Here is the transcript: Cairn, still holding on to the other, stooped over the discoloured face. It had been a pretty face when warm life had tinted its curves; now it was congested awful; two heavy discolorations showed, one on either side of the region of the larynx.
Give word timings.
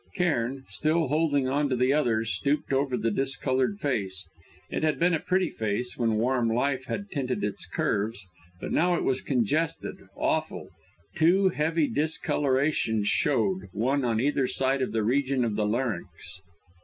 Cairn, 0.15 0.63
still 0.67 1.09
holding 1.09 1.47
on 1.47 1.69
to 1.69 1.75
the 1.75 1.93
other, 1.93 2.25
stooped 2.25 2.73
over 2.73 2.97
the 2.97 3.11
discoloured 3.11 3.77
face. 3.79 4.27
It 4.71 4.81
had 4.81 4.97
been 4.97 5.13
a 5.13 5.19
pretty 5.19 5.51
face 5.51 5.95
when 5.95 6.15
warm 6.15 6.49
life 6.49 6.85
had 6.85 7.11
tinted 7.11 7.43
its 7.43 7.67
curves; 7.67 8.25
now 8.59 8.95
it 8.95 9.03
was 9.03 9.21
congested 9.21 9.97
awful; 10.17 10.69
two 11.13 11.49
heavy 11.49 11.87
discolorations 11.87 13.09
showed, 13.09 13.67
one 13.73 14.03
on 14.03 14.19
either 14.19 14.47
side 14.47 14.81
of 14.81 14.91
the 14.91 15.03
region 15.03 15.45
of 15.45 15.55
the 15.55 15.67
larynx. 15.67 16.41